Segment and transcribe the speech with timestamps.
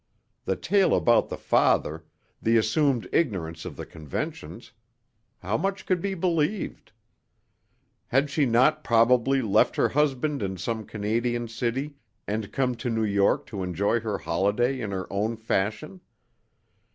[0.45, 2.05] The tale about the father,
[2.41, 4.71] the assumed ignorance of the conventions
[5.43, 6.91] how much could be believed?
[8.07, 13.03] Had she not probably left her husband in some Canadian city and come to New
[13.03, 16.01] York to enjoy her holiday in her own fashion?